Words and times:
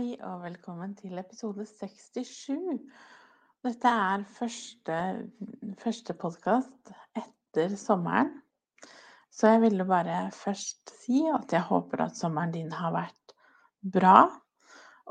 Hei 0.00 0.14
og 0.24 0.38
velkommen 0.46 0.94
til 0.96 1.18
episode 1.20 1.66
67. 1.68 2.54
Dette 3.66 3.90
er 3.92 4.22
første, 4.32 4.94
første 5.82 6.16
podkast 6.16 6.92
etter 7.20 7.74
sommeren. 7.76 8.30
Så 9.28 9.52
jeg 9.52 9.60
ville 9.66 9.84
bare 9.84 10.22
først 10.32 10.94
si 11.02 11.26
at 11.28 11.52
jeg 11.52 11.66
håper 11.68 12.06
at 12.06 12.16
sommeren 12.16 12.56
din 12.56 12.72
har 12.72 12.96
vært 12.96 13.36
bra. 13.98 14.24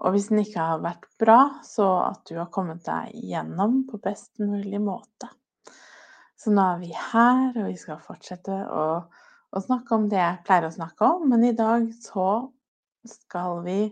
Og 0.02 0.18
hvis 0.18 0.32
den 0.34 0.42
ikke 0.42 0.66
har 0.72 0.82
vært 0.82 1.06
bra, 1.22 1.40
så 1.62 1.92
at 2.08 2.26
du 2.26 2.40
har 2.40 2.50
kommet 2.50 2.82
deg 2.90 3.14
igjennom 3.22 3.84
på 3.92 4.02
best 4.02 4.42
mulig 4.42 4.82
måte. 4.82 5.30
Så 6.34 6.50
nå 6.50 6.66
er 6.66 6.82
vi 6.82 6.96
her, 6.98 7.52
og 7.52 7.68
vi 7.70 7.78
skal 7.78 8.02
fortsette 8.10 8.64
å, 8.66 8.92
å 9.06 9.68
snakke 9.70 10.02
om 10.02 10.10
det 10.10 10.24
jeg 10.26 10.46
pleier 10.50 10.72
å 10.74 10.78
snakke 10.82 11.16
om. 11.20 11.30
Men 11.30 11.46
i 11.46 11.58
dag 11.66 11.92
så 12.02 12.32
skal 13.06 13.68
vi 13.70 13.84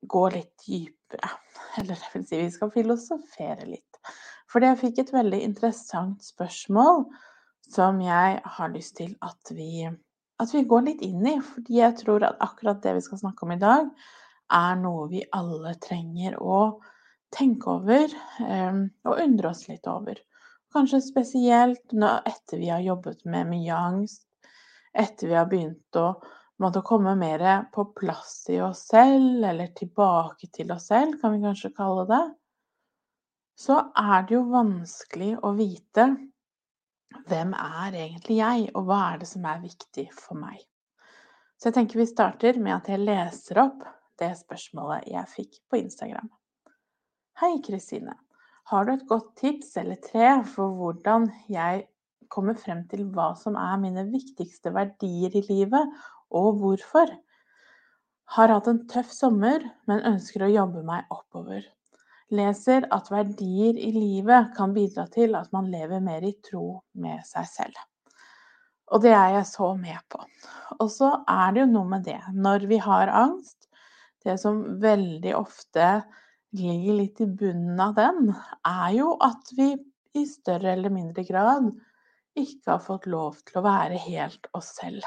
gå 0.00 0.24
litt 0.34 0.52
dypere. 0.66 1.30
Eller 1.80 1.94
det 1.94 2.10
vil 2.14 2.26
si, 2.26 2.42
vi 2.42 2.50
skal 2.54 2.74
filosofere 2.74 3.66
litt. 3.68 4.02
Fordi 4.48 4.70
jeg 4.70 4.80
fikk 4.82 5.00
et 5.02 5.14
veldig 5.14 5.40
interessant 5.44 6.24
spørsmål 6.24 7.04
som 7.68 7.98
jeg 8.00 8.38
har 8.44 8.70
lyst 8.72 8.96
til 8.96 9.12
at 9.24 9.52
vi, 9.52 9.84
at 10.40 10.54
vi 10.54 10.62
går 10.68 10.86
litt 10.86 11.02
inn 11.04 11.26
i. 11.28 11.36
Fordi 11.44 11.80
jeg 11.80 11.98
tror 12.00 12.24
at 12.30 12.40
akkurat 12.44 12.80
det 12.84 12.96
vi 12.98 13.04
skal 13.04 13.20
snakke 13.24 13.44
om 13.44 13.52
i 13.56 13.60
dag, 13.60 13.90
er 14.48 14.78
noe 14.80 15.08
vi 15.10 15.26
alle 15.36 15.74
trenger 15.82 16.38
å 16.40 16.78
tenke 17.34 17.68
over 17.68 18.14
og 18.40 19.20
undre 19.20 19.50
oss 19.50 19.66
litt 19.68 19.84
over. 19.90 20.16
Kanskje 20.72 21.02
spesielt 21.04 21.92
etter 21.92 22.60
vi 22.60 22.70
har 22.72 22.80
jobbet 22.84 23.24
med 23.28 23.48
mye 23.50 23.76
angst, 23.76 24.24
etter 24.96 25.28
vi 25.28 25.36
har 25.36 25.48
begynt 25.48 25.96
å 26.00 26.14
måte, 26.62 26.82
komme 26.86 27.14
mer 27.18 27.44
på 27.74 27.84
plass 27.98 28.46
i 28.52 28.60
oss 28.64 28.86
selv, 28.90 29.44
eller 29.44 29.72
tilbake 29.78 30.50
til 30.54 30.72
oss 30.74 30.88
selv, 30.90 31.18
kan 31.20 31.34
vi 31.34 31.42
kanskje 31.44 31.74
kalle 31.76 32.06
det, 32.10 32.24
så 33.58 33.80
er 33.98 34.26
det 34.26 34.36
jo 34.36 34.44
vanskelig 34.52 35.32
å 35.42 35.52
vite 35.58 36.08
hvem 37.28 37.54
er 37.58 37.96
egentlig 38.04 38.38
jeg, 38.38 38.66
og 38.76 38.88
hva 38.88 38.98
er 39.12 39.22
det 39.22 39.28
som 39.30 39.46
er 39.48 39.62
viktig 39.64 40.06
for 40.14 40.38
meg. 40.38 40.60
Så 41.58 41.70
jeg 41.70 41.78
tenker 41.80 41.98
vi 41.98 42.06
starter 42.06 42.58
med 42.62 42.76
at 42.76 42.90
jeg 42.92 43.02
leser 43.02 43.62
opp 43.64 43.82
det 44.18 44.30
spørsmålet 44.38 45.08
jeg 45.10 45.30
fikk 45.32 45.60
på 45.70 45.80
Instagram. 45.80 46.28
Hei, 47.38 47.56
Kristine. 47.66 48.14
Har 48.70 48.84
du 48.84 48.92
et 48.92 49.06
godt 49.08 49.32
tips 49.40 49.76
eller 49.80 49.98
tre 50.04 50.36
for 50.46 50.74
hvordan 50.78 51.28
jeg 51.50 51.86
kommer 52.30 52.58
frem 52.58 52.84
til 52.90 53.06
hva 53.14 53.30
som 53.40 53.56
er 53.58 53.78
mine 53.80 54.04
viktigste 54.10 54.70
verdier 54.74 55.34
i 55.38 55.44
livet, 55.48 55.94
og 56.34 56.60
hvorfor. 56.60 57.10
Har 58.36 58.52
hatt 58.52 58.68
en 58.68 58.82
tøff 58.90 59.10
sommer, 59.14 59.62
men 59.88 60.04
ønsker 60.04 60.44
å 60.44 60.52
jobbe 60.52 60.84
meg 60.84 61.08
oppover. 61.14 61.62
Leser 62.34 62.84
at 62.92 63.08
verdier 63.08 63.78
i 63.80 63.92
livet 63.94 64.50
kan 64.56 64.74
bidra 64.76 65.06
til 65.14 65.36
at 65.38 65.48
man 65.56 65.70
lever 65.72 66.02
mer 66.04 66.26
i 66.28 66.34
tro 66.44 66.82
med 67.00 67.24
seg 67.24 67.48
selv. 67.48 67.78
Og 68.92 69.00
det 69.04 69.14
er 69.16 69.38
jeg 69.38 69.48
så 69.48 69.70
med 69.76 70.00
på. 70.12 70.20
Og 70.80 70.90
så 70.92 71.10
er 71.28 71.54
det 71.54 71.64
jo 71.64 71.70
noe 71.72 71.88
med 71.88 72.04
det, 72.08 72.20
når 72.32 72.68
vi 72.68 72.80
har 72.84 73.12
angst 73.12 73.56
Det 74.26 74.34
som 74.40 74.56
veldig 74.82 75.30
ofte 75.38 75.84
ligger 76.58 76.96
litt 76.98 77.20
i 77.22 77.26
bunnen 77.38 77.78
av 77.80 77.94
den, 77.96 78.32
er 78.66 78.90
jo 78.96 79.12
at 79.24 79.52
vi 79.56 79.68
i 80.18 80.24
større 80.26 80.72
eller 80.74 80.92
mindre 80.92 81.22
grad 81.28 81.70
ikke 82.36 82.74
har 82.74 82.82
fått 82.84 83.06
lov 83.06 83.38
til 83.46 83.60
å 83.60 83.64
være 83.64 84.00
helt 84.08 84.50
oss 84.58 84.72
selv. 84.80 85.06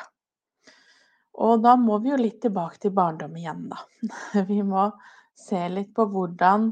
Og 1.42 1.64
da 1.64 1.76
må 1.80 1.98
vi 2.04 2.12
jo 2.12 2.20
litt 2.20 2.42
tilbake 2.44 2.78
til 2.84 2.94
barndom 2.96 3.36
igjen, 3.40 3.66
da. 3.72 3.82
Vi 4.50 4.62
må 4.66 4.90
se 5.38 5.62
litt 5.74 5.94
på 5.98 6.06
hvordan 6.12 6.70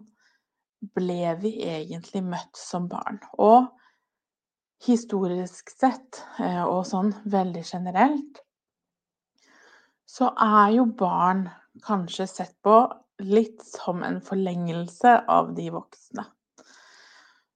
ble 0.96 1.34
vi 1.42 1.52
egentlig 1.68 2.22
møtt 2.24 2.56
som 2.56 2.86
barn. 2.88 3.18
Og 3.42 3.68
historisk 4.86 5.74
sett, 5.74 6.22
eh, 6.40 6.62
og 6.64 6.86
sånn 6.88 7.12
veldig 7.28 7.64
generelt, 7.68 8.40
så 10.08 10.32
er 10.40 10.76
jo 10.78 10.86
barn 10.98 11.48
kanskje 11.86 12.28
sett 12.30 12.56
på 12.64 12.78
litt 13.28 13.62
som 13.66 14.04
en 14.08 14.22
forlengelse 14.24 15.18
av 15.28 15.52
de 15.58 15.68
voksne. 15.74 16.24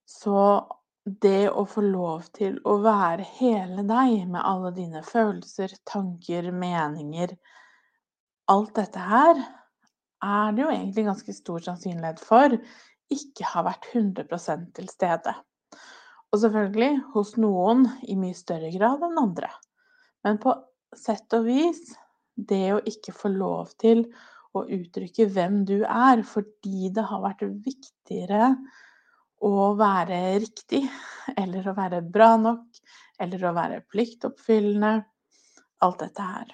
Så 0.03 0.35
det 1.03 1.49
å 1.51 1.65
få 1.67 1.83
lov 1.83 2.29
til 2.35 2.59
å 2.63 2.77
være 2.83 3.25
hele 3.39 3.83
deg 3.87 4.23
med 4.31 4.39
alle 4.39 4.71
dine 4.75 5.01
følelser, 5.03 5.73
tanker, 5.89 6.51
meninger 6.51 7.35
Alt 8.51 8.73
dette 8.75 8.99
her 8.99 9.37
er 10.23 10.55
det 10.55 10.63
jo 10.63 10.71
egentlig 10.71 11.05
ganske 11.07 11.35
stor 11.35 11.63
sannsynlighet 11.63 12.19
for 12.19 12.55
ikke 13.13 13.47
har 13.47 13.65
vært 13.67 13.87
100% 13.93 14.69
til 14.75 14.89
stede. 14.91 15.33
Og 16.33 16.41
selvfølgelig 16.41 16.91
hos 17.13 17.35
noen 17.39 17.85
i 18.03 18.17
mye 18.19 18.35
større 18.35 18.71
grad 18.73 19.03
enn 19.05 19.19
andre. 19.21 19.51
Men 20.27 20.39
på 20.43 20.55
sett 20.97 21.35
og 21.37 21.47
vis 21.47 21.93
det 22.35 22.65
å 22.73 22.81
ikke 22.89 23.15
få 23.15 23.31
lov 23.31 23.71
til 23.79 24.03
å 24.57 24.65
uttrykke 24.67 25.29
hvem 25.31 25.61
du 25.69 25.79
er 25.87 26.23
fordi 26.27 26.91
det 26.93 27.05
har 27.09 27.23
vært 27.23 27.45
viktigere 27.63 28.53
å 29.43 29.71
være 29.79 30.19
riktig, 30.43 30.83
eller 31.37 31.67
å 31.67 31.75
være 31.77 32.01
bra 32.01 32.33
nok, 32.39 32.83
eller 33.21 33.45
å 33.45 33.55
være 33.55 33.81
pliktoppfyllende. 33.91 34.93
Alt 35.83 35.99
dette 35.99 36.23
her. 36.23 36.51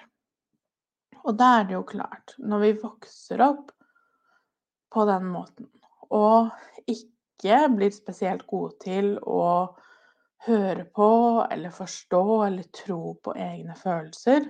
Og 1.22 1.36
da 1.38 1.50
er 1.60 1.68
det 1.68 1.76
jo 1.76 1.84
klart, 1.86 2.34
når 2.38 2.64
vi 2.64 2.70
vokser 2.80 3.42
opp 3.44 3.68
på 4.90 5.04
den 5.06 5.28
måten, 5.30 5.68
og 6.10 6.50
ikke 6.90 7.60
blir 7.76 7.92
spesielt 7.94 8.42
gode 8.50 8.74
til 8.82 9.12
å 9.22 9.44
høre 10.48 10.86
på 10.96 11.10
eller 11.46 11.74
forstå 11.74 12.24
eller 12.46 12.66
tro 12.74 13.14
på 13.22 13.36
egne 13.38 13.76
følelser, 13.78 14.48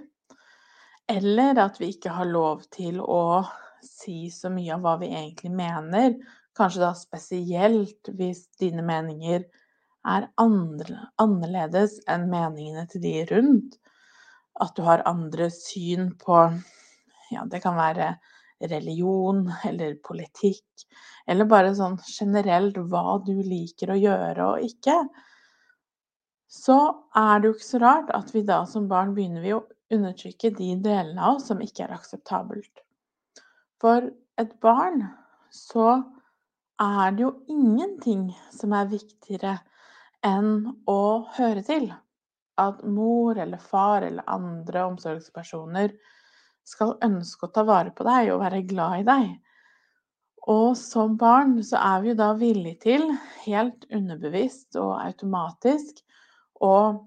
eller 1.10 1.58
at 1.58 1.80
vi 1.82 1.90
ikke 1.92 2.14
har 2.14 2.30
lov 2.30 2.62
til 2.72 3.02
å 3.02 3.42
si 3.84 4.30
så 4.32 4.48
mye 4.52 4.76
av 4.76 4.84
hva 4.84 4.96
vi 5.00 5.10
egentlig 5.10 5.50
mener, 5.52 6.14
Kanskje 6.58 6.82
da 6.82 6.90
spesielt 6.98 8.10
hvis 8.18 8.46
dine 8.60 8.82
meninger 8.86 9.44
er 10.10 10.26
andre, 10.40 10.98
annerledes 11.20 11.98
enn 12.10 12.28
meningene 12.32 12.86
til 12.90 13.04
de 13.04 13.14
rundt. 13.30 13.76
At 14.60 14.74
du 14.76 14.82
har 14.86 15.06
andre 15.08 15.50
syn 15.54 16.14
på 16.20 16.42
Ja, 17.30 17.44
det 17.46 17.60
kan 17.62 17.76
være 17.78 18.16
religion 18.68 19.44
eller 19.64 19.94
politikk, 20.04 20.84
eller 21.30 21.46
bare 21.48 21.70
sånn 21.78 21.94
generelt 22.10 22.76
hva 22.90 23.20
du 23.24 23.36
liker 23.38 23.92
å 23.94 23.98
gjøre 24.00 24.48
og 24.56 24.64
ikke. 24.66 24.96
Så 26.50 26.76
er 27.16 27.38
det 27.38 27.46
jo 27.46 27.54
ikke 27.54 27.68
så 27.68 27.80
rart 27.84 28.10
at 28.16 28.34
vi 28.34 28.42
da 28.42 28.64
som 28.66 28.88
barn 28.90 29.14
begynner 29.14 29.44
vi 29.46 29.54
å 29.54 29.62
undertrykke 29.94 30.50
de 30.58 30.72
delene 30.82 31.22
av 31.22 31.38
oss 31.38 31.46
som 31.50 31.62
ikke 31.62 31.86
er 31.86 31.94
akseptabelt. 31.94 32.82
For 33.80 34.10
et 34.40 34.56
barn 34.62 35.04
så 35.54 36.00
er 36.80 37.12
det 37.12 37.26
jo 37.26 37.32
ingenting 37.52 38.30
som 38.54 38.72
er 38.76 38.88
viktigere 38.90 39.58
enn 40.26 40.70
å 40.88 41.02
høre 41.36 41.62
til. 41.66 41.90
At 42.60 42.82
mor 42.84 43.38
eller 43.40 43.60
far 43.60 44.04
eller 44.04 44.26
andre 44.28 44.86
omsorgspersoner 44.90 45.94
skal 46.66 46.96
ønske 47.04 47.46
å 47.46 47.52
ta 47.54 47.64
vare 47.68 47.92
på 47.96 48.04
deg 48.06 48.32
og 48.32 48.42
være 48.44 48.64
glad 48.68 49.02
i 49.02 49.06
deg. 49.08 49.30
Og 50.50 50.72
som 50.78 51.16
barn 51.20 51.58
så 51.64 51.80
er 51.80 52.02
vi 52.02 52.12
jo 52.12 52.18
da 52.18 52.30
villige 52.38 52.80
til, 52.86 53.06
helt 53.44 53.84
underbevisst 53.92 54.76
og 54.80 54.94
automatisk, 55.02 56.00
å 56.60 57.06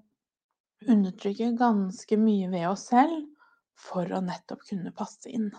undertrykke 0.90 1.52
ganske 1.58 2.18
mye 2.20 2.50
ved 2.52 2.68
oss 2.70 2.88
selv 2.92 3.24
for 3.74 4.10
å 4.10 4.22
nettopp 4.22 4.62
kunne 4.68 4.94
passe 4.94 5.30
inn. 5.30 5.50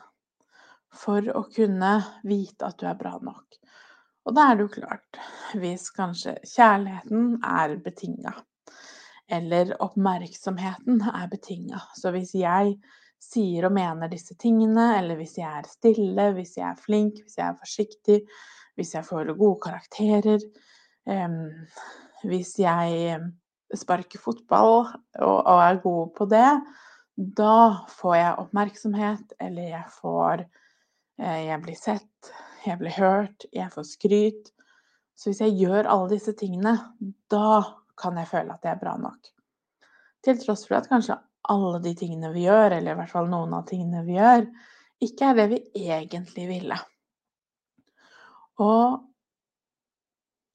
For 0.95 1.27
å 1.35 1.43
kunne 1.51 1.97
vite 2.23 2.67
at 2.67 2.79
du 2.79 2.87
er 2.87 2.99
bra 2.99 3.17
nok. 3.23 3.59
Og 4.25 4.33
da 4.33 4.49
er 4.49 4.57
det 4.57 4.65
jo 4.65 4.73
klart, 4.73 5.19
hvis 5.61 5.89
kanskje 5.93 6.35
kjærligheten 6.49 7.39
er 7.45 7.75
betinga, 7.85 8.33
eller 9.29 9.73
oppmerksomheten 9.81 11.01
er 11.11 11.27
betinga, 11.29 11.81
så 11.97 12.11
hvis 12.13 12.33
jeg 12.37 12.75
sier 13.21 13.67
og 13.67 13.73
mener 13.77 14.09
disse 14.09 14.35
tingene, 14.41 14.95
eller 14.99 15.17
hvis 15.19 15.37
jeg 15.39 15.49
er 15.49 15.69
stille, 15.69 16.27
hvis 16.37 16.57
jeg 16.57 16.67
er 16.71 16.81
flink, 16.81 17.21
hvis 17.21 17.37
jeg 17.37 17.47
er 17.47 17.59
forsiktig, 17.61 18.19
hvis 18.75 18.93
jeg 18.97 19.07
får 19.07 19.33
gode 19.37 19.61
karakterer, 19.63 20.41
hvis 22.25 22.55
jeg 22.59 23.19
sparker 23.75 24.21
fotball 24.21 24.87
og, 25.21 25.53
er 25.53 25.81
god 25.83 26.11
på 26.17 26.27
det, 26.29 26.49
da 27.15 27.85
får 27.95 28.15
jeg 28.17 28.39
oppmerksomhet, 28.43 29.37
eller 29.39 29.69
jeg 29.71 29.85
får 30.01 30.43
eh, 31.21 31.45
Jeg 31.47 31.61
blir 31.63 31.77
sett, 31.79 32.31
jeg 32.67 32.79
blir 32.81 32.95
hørt, 32.97 33.47
jeg 33.53 33.71
får 33.73 33.87
skryt. 33.89 34.51
Så 35.15 35.29
hvis 35.29 35.41
jeg 35.43 35.55
gjør 35.61 35.87
alle 35.87 36.11
disse 36.11 36.33
tingene, 36.37 36.75
da 37.31 37.61
kan 37.99 38.17
jeg 38.19 38.29
føle 38.31 38.55
at 38.55 38.65
jeg 38.67 38.75
er 38.75 38.81
bra 38.81 38.95
nok. 38.99 39.31
Til 40.25 40.39
tross 40.41 40.65
for 40.67 40.79
at 40.79 40.89
kanskje 40.91 41.17
alle 41.53 41.79
de 41.83 41.93
tingene 41.97 42.33
vi 42.33 42.47
gjør, 42.47 42.77
eller 42.79 42.95
i 42.95 42.99
hvert 42.99 43.13
fall 43.13 43.29
noen 43.31 43.53
av 43.55 43.67
tingene 43.69 44.03
vi 44.07 44.17
gjør, 44.17 44.47
ikke 45.05 45.29
er 45.29 45.37
det 45.39 45.47
vi 45.51 45.59
egentlig 45.91 46.47
ville. 46.49 46.77
Og 48.63 49.03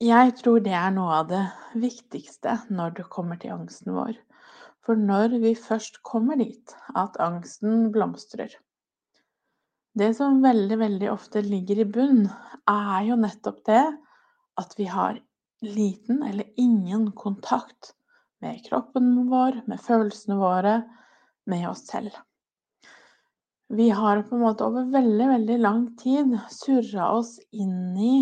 jeg 0.01 0.33
tror 0.39 0.63
det 0.65 0.73
er 0.73 0.93
noe 0.97 1.21
av 1.21 1.29
det 1.29 1.43
viktigste 1.77 2.57
når 2.73 2.97
det 2.97 3.11
kommer 3.13 3.41
til 3.41 3.53
angsten 3.59 3.93
vår. 3.93 4.17
For 4.87 4.97
når 4.97 5.37
vi 5.43 5.53
først 5.59 6.01
kommer 6.09 6.41
dit 6.41 6.73
at 6.97 7.19
angsten 7.21 7.91
blomstrer 7.93 8.55
Det 9.99 10.13
som 10.15 10.43
veldig, 10.43 10.77
veldig 10.79 11.11
ofte 11.11 11.43
ligger 11.43 11.83
i 11.83 11.89
bunn, 11.89 12.29
er 12.71 13.09
jo 13.09 13.17
nettopp 13.19 13.65
det 13.67 13.83
at 14.61 14.77
vi 14.79 14.87
har 14.87 15.19
liten 15.67 16.23
eller 16.23 16.47
ingen 16.61 17.11
kontakt 17.13 17.95
med 18.41 18.63
kroppen 18.69 19.27
vår, 19.29 19.63
med 19.67 19.83
følelsene 19.83 20.39
våre, 20.41 20.77
med 21.51 21.67
oss 21.69 21.83
selv. 21.91 22.15
Vi 23.71 23.91
har 23.91 24.23
på 24.23 24.37
en 24.37 24.45
måte 24.45 24.67
over 24.67 24.87
veldig, 24.95 25.27
veldig 25.35 25.59
lang 25.59 25.85
tid 25.99 26.39
surra 26.55 27.11
oss 27.19 27.37
inn 27.51 27.99
i 27.99 28.15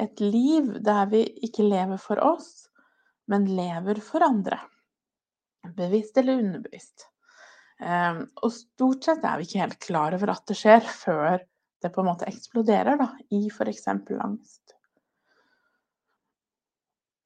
et 0.00 0.20
liv 0.24 0.72
der 0.84 1.06
vi 1.12 1.22
ikke 1.44 1.68
lever 1.68 2.00
for 2.00 2.20
oss, 2.24 2.70
men 3.28 3.48
lever 3.56 4.00
for 4.04 4.24
andre. 4.24 4.58
Bevisst 5.76 6.16
eller 6.16 6.40
underbevisst. 6.40 7.09
Ehm, 7.80 8.24
og 8.44 8.52
stort 8.52 9.06
sett 9.06 9.24
er 9.24 9.40
vi 9.40 9.48
ikke 9.48 9.62
helt 9.62 9.80
klar 9.80 10.16
over 10.16 10.34
at 10.34 10.44
det 10.50 10.58
skjer, 10.58 10.84
før 10.84 11.40
det 11.80 11.92
på 11.94 12.02
en 12.02 12.10
måte 12.10 12.28
eksploderer 12.28 12.98
da, 13.00 13.08
i 13.32 13.46
f.eks. 13.48 13.86
angst. 13.88 14.74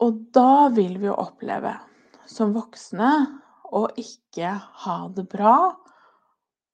Og 0.05 0.21
da 0.35 0.69
vil 0.75 0.99
vi 1.01 1.09
jo 1.09 1.17
oppleve 1.19 1.75
som 2.31 2.55
voksne 2.55 3.11
å 3.75 3.87
ikke 3.99 4.53
ha 4.85 4.99
det 5.15 5.27
bra. 5.31 5.57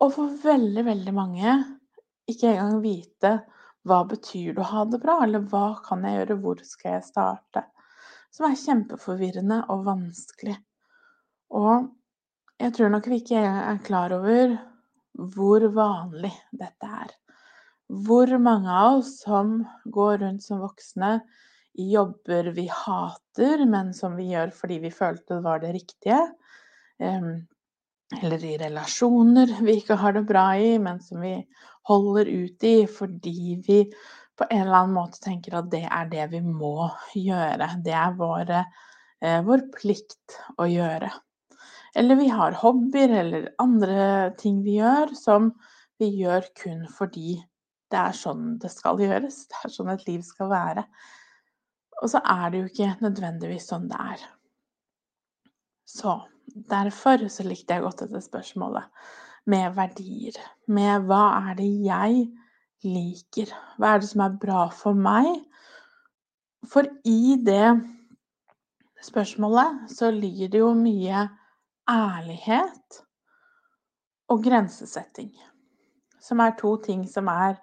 Og 0.01 0.13
for 0.15 0.33
veldig, 0.43 0.85
veldig 0.87 1.15
mange 1.17 1.55
ikke 2.31 2.53
engang 2.53 2.81
vite 2.85 3.33
hva 3.89 4.03
betyr 4.09 4.55
det 4.57 4.63
å 4.65 4.71
ha 4.75 4.85
det 4.89 5.01
bra, 5.01 5.21
eller 5.25 5.45
hva 5.49 5.81
kan 5.85 6.05
jeg 6.05 6.19
gjøre, 6.19 6.37
hvor 6.43 6.61
skal 6.69 6.99
jeg 6.99 7.07
starte? 7.07 7.65
Som 8.31 8.47
er 8.51 8.59
kjempeforvirrende 8.61 9.63
og 9.73 9.87
vanskelig. 9.89 10.59
Og 11.57 11.89
jeg 12.61 12.75
tror 12.77 12.93
nok 12.93 13.09
vi 13.09 13.21
ikke 13.23 13.41
er 13.41 13.81
klar 13.87 14.13
over 14.13 14.59
hvor 15.35 15.65
vanlig 15.75 16.33
dette 16.53 16.89
er. 17.05 17.13
Hvor 17.91 18.31
mange 18.39 18.71
av 18.71 19.01
oss 19.01 19.17
som 19.25 19.61
går 19.91 20.21
rundt 20.23 20.45
som 20.45 20.61
voksne 20.63 21.19
jobber 21.81 22.51
vi 22.55 22.67
hater, 22.71 23.65
men 23.67 23.95
som 23.97 24.15
vi 24.19 24.31
gjør 24.35 24.53
fordi 24.55 24.79
vi 24.85 24.93
følte 24.95 25.39
det 25.39 25.45
var 25.47 25.63
det 25.63 25.73
riktige. 25.79 26.21
Eller 27.01 28.45
i 28.45 28.57
relasjoner 28.61 29.57
vi 29.65 29.79
ikke 29.81 29.99
har 29.99 30.15
det 30.17 30.27
bra 30.29 30.47
i, 30.59 30.75
men 30.83 31.01
som 31.03 31.23
vi 31.25 31.37
holder 31.89 32.29
ut 32.29 32.67
i 32.67 32.77
fordi 32.91 33.57
vi 33.67 33.81
på 34.39 34.47
en 34.49 34.63
eller 34.67 34.83
annen 34.83 34.97
måte 34.97 35.21
tenker 35.25 35.59
at 35.59 35.73
det 35.73 35.85
er 35.87 36.13
det 36.13 36.29
vi 36.33 36.41
må 36.45 36.91
gjøre. 37.17 37.73
Det 37.85 37.97
er 37.97 38.15
vår, 38.17 38.55
eh, 39.21 39.41
vår 39.45 39.67
plikt 39.75 40.39
å 40.57 40.69
gjøre. 40.71 41.11
Eller 41.97 42.19
vi 42.21 42.29
har 42.31 42.59
hobbyer 42.61 43.15
eller 43.23 43.49
andre 43.59 44.31
ting 44.39 44.63
vi 44.67 44.79
gjør 44.79 45.15
som 45.19 45.51
vi 46.01 46.11
gjør 46.23 46.47
kun 46.59 46.85
fordi 46.91 47.39
det 47.91 47.99
er 47.99 48.15
sånn 48.17 48.59
det 48.63 48.71
skal 48.73 49.01
gjøres. 49.03 49.45
Det 49.51 49.65
er 49.65 49.75
sånn 49.75 49.95
et 49.95 50.07
liv 50.09 50.23
skal 50.27 50.51
være. 50.53 50.85
Og 52.01 52.13
så 52.13 52.21
er 52.25 52.51
det 52.51 52.61
jo 52.61 52.69
ikke 52.71 52.93
nødvendigvis 53.03 53.67
sånn 53.73 53.89
det 53.91 53.99
er. 54.15 54.23
Så 55.91 56.15
derfor 56.71 57.27
så 57.29 57.45
likte 57.45 57.77
jeg 57.77 57.85
godt 57.85 58.05
dette 58.05 58.23
spørsmålet 58.25 58.87
med 59.51 59.75
verdier. 59.77 60.39
Med 60.71 61.07
hva 61.09 61.25
er 61.51 61.59
det 61.59 61.69
jeg 61.85 62.29
liker? 62.87 63.53
Hva 63.77 63.95
er 63.95 64.03
det 64.03 64.11
som 64.13 64.25
er 64.25 64.39
bra 64.41 64.69
for 64.73 64.97
meg? 64.97 65.29
For 66.71 66.87
i 67.09 67.37
det 67.43 67.75
spørsmålet 69.05 69.91
så 69.93 70.11
ligger 70.13 70.53
det 70.53 70.63
jo 70.63 70.73
mye 70.77 71.27
ærlighet 71.91 73.01
og 74.31 74.45
grensesetting. 74.45 75.33
Som 76.21 76.41
er 76.45 76.57
to 76.59 76.77
ting 76.85 77.07
som 77.09 77.29
er 77.33 77.59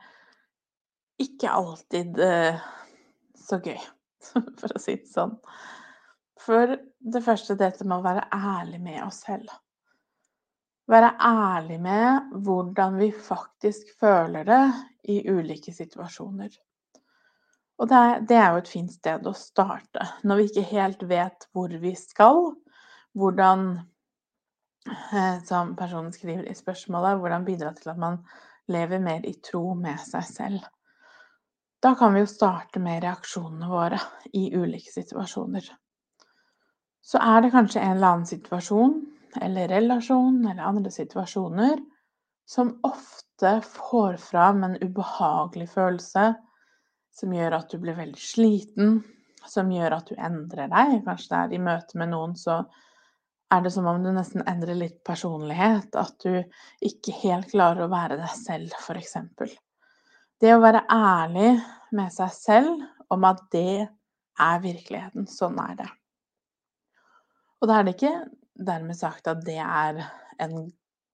ikke 1.21 1.49
alltid 1.49 2.19
uh, 2.19 2.59
så 3.37 3.61
gøy. 3.63 3.79
for 4.59 4.73
å 4.75 4.81
si 4.81 4.97
det 4.97 5.09
sånn. 5.11 5.37
For 6.41 6.75
det 6.99 7.23
første 7.25 7.57
dette 7.59 7.87
med 7.87 7.99
å 7.99 8.05
være 8.05 8.27
ærlig 8.33 8.81
med 8.83 9.01
oss 9.05 9.23
selv. 9.25 9.49
Være 10.87 11.11
ærlig 11.19 11.81
med 11.83 12.37
hvordan 12.45 12.95
vi 12.99 13.09
faktisk 13.11 13.89
føler 13.99 14.47
det 14.47 14.63
i 15.11 15.19
ulike 15.27 15.73
situasjoner. 15.75 16.53
Og 17.77 17.89
det 17.89 17.97
er, 17.97 18.21
det 18.29 18.37
er, 18.37 18.47
jo 18.53 18.61
et 18.61 18.71
fint 18.71 18.93
sted 18.93 19.27
å 19.27 19.35
starte. 19.37 20.05
Når 20.23 20.39
vi 20.39 20.47
ikke 20.49 20.69
helt 20.71 21.03
vet 21.09 21.45
hvor 21.53 21.73
vi 21.81 21.91
skal, 21.99 22.55
hvordan 23.17 23.67
eh, 23.75 23.83
Som 25.47 25.75
personen 25.75 26.13
skriver 26.13 26.47
i 26.49 26.55
spørsmålet, 26.55 27.19
hvordan 27.21 27.45
bidra 27.47 27.73
til 27.75 27.91
at 27.93 27.99
man 28.01 28.21
lever 28.71 28.99
mer 28.99 29.25
i 29.25 29.37
tro 29.43 29.73
med 29.75 29.99
seg 30.03 30.25
selv. 30.27 30.65
Da 31.83 31.93
kan 31.95 32.13
vi 32.13 32.23
jo 32.23 32.29
starte 32.29 32.81
med 32.81 33.03
reaksjonene 33.03 33.69
våre 33.69 33.99
i 34.33 34.49
ulike 34.57 34.91
situasjoner. 34.91 35.67
Så 37.07 37.21
er 37.23 37.43
det 37.43 37.53
kanskje 37.53 37.83
en 37.83 37.93
eller 37.95 38.15
annen 38.15 38.27
situasjon 38.27 38.97
eller 39.41 39.69
relasjon 39.71 40.41
eller 40.41 40.65
andre 40.65 40.91
situasjoner 40.91 41.77
som 42.47 42.73
ofte 42.87 43.59
får 43.61 44.17
fram 44.23 44.63
en 44.65 44.75
ubehagelig 44.81 45.69
følelse 45.69 46.31
som 47.17 47.33
gjør 47.33 47.57
at 47.59 47.71
du 47.71 47.79
blir 47.81 47.97
veldig 47.97 48.21
sliten, 48.21 48.99
som 49.47 49.71
gjør 49.71 49.97
at 49.97 50.09
du 50.09 50.17
endrer 50.17 50.69
deg. 50.71 50.99
Kanskje 51.05 51.31
det 51.31 51.39
er 51.39 51.55
i 51.55 51.63
møte 51.69 51.99
med 52.01 52.11
noen 52.13 52.35
så 52.39 52.61
er 53.53 53.63
det 53.63 53.71
som 53.71 53.87
om 53.87 54.01
du 54.03 54.09
nesten 54.11 54.43
endrer 54.49 54.77
litt 54.77 54.97
personlighet. 55.07 55.95
At 55.95 56.15
du 56.23 56.41
ikke 56.83 57.15
helt 57.21 57.51
klarer 57.51 57.85
å 57.85 57.91
være 57.91 58.19
deg 58.19 58.33
selv, 58.35 58.73
f.eks. 58.81 59.15
Det 60.37 60.53
å 60.53 60.61
være 60.61 60.83
ærlig 60.93 61.53
med 61.97 62.13
seg 62.13 62.33
selv 62.35 63.13
om 63.13 63.23
at 63.27 63.45
det 63.53 63.85
er 63.87 64.63
virkeligheten. 64.63 65.29
Sånn 65.31 65.57
er 65.63 65.77
det. 65.79 65.87
Og 67.61 67.69
da 67.69 67.79
er 67.79 67.87
det 67.87 67.95
ikke 67.97 68.17
dermed 68.67 68.97
sagt 68.97 69.29
at 69.29 69.41
det 69.45 69.59
er 69.61 70.03
en 70.43 70.67